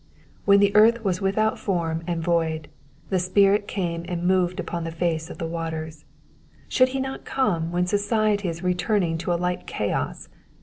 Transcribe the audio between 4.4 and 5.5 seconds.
upon the face of the